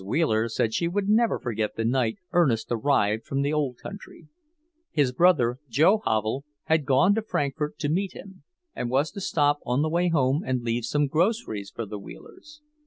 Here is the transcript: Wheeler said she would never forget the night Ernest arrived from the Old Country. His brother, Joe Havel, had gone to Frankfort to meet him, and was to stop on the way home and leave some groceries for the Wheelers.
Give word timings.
Wheeler 0.03 0.49
said 0.49 0.73
she 0.73 0.87
would 0.87 1.07
never 1.07 1.37
forget 1.37 1.75
the 1.75 1.85
night 1.85 2.17
Ernest 2.31 2.69
arrived 2.71 3.23
from 3.23 3.43
the 3.43 3.53
Old 3.53 3.77
Country. 3.77 4.27
His 4.89 5.11
brother, 5.11 5.59
Joe 5.69 6.01
Havel, 6.05 6.43
had 6.63 6.87
gone 6.87 7.13
to 7.13 7.21
Frankfort 7.21 7.77
to 7.77 7.87
meet 7.87 8.13
him, 8.13 8.41
and 8.75 8.89
was 8.89 9.11
to 9.11 9.21
stop 9.21 9.59
on 9.63 9.83
the 9.83 9.89
way 9.89 10.07
home 10.07 10.41
and 10.43 10.63
leave 10.63 10.85
some 10.85 11.05
groceries 11.05 11.69
for 11.69 11.85
the 11.85 11.99
Wheelers. 11.99 12.63